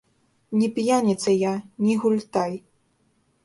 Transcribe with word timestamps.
Ні 0.61 0.69
п'яніца 0.77 1.29
я, 1.35 1.53
ні 1.85 2.01
гультай. 2.01 2.53